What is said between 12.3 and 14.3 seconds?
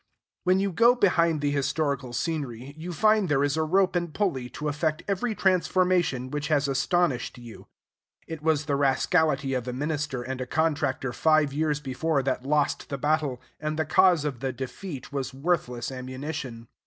lost the battle; and the cause